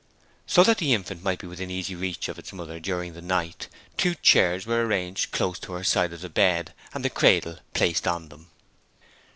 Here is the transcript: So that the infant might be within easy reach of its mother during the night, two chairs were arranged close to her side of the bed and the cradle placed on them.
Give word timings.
So 0.47 0.63
that 0.63 0.79
the 0.79 0.95
infant 0.95 1.21
might 1.21 1.37
be 1.37 1.45
within 1.45 1.69
easy 1.69 1.93
reach 1.93 2.27
of 2.27 2.39
its 2.39 2.51
mother 2.51 2.79
during 2.79 3.13
the 3.13 3.21
night, 3.21 3.67
two 3.97 4.15
chairs 4.15 4.65
were 4.65 4.83
arranged 4.83 5.31
close 5.31 5.59
to 5.59 5.73
her 5.73 5.83
side 5.83 6.11
of 6.11 6.21
the 6.21 6.27
bed 6.27 6.73
and 6.91 7.05
the 7.05 7.11
cradle 7.11 7.59
placed 7.75 8.07
on 8.07 8.29
them. 8.29 8.49